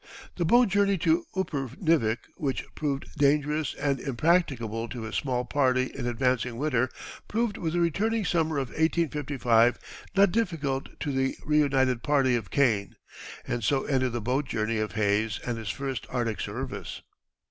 [0.35, 6.07] The boat journey to Upernivik, which proved dangerous and impracticable to his small party in
[6.07, 6.89] advancing winter,
[7.27, 9.77] proved, with the returning summer of 1855,
[10.15, 12.95] not difficult to the reunited party of Kane,
[13.45, 17.03] and so ended the boat journey of Hayes and his first Arctic service.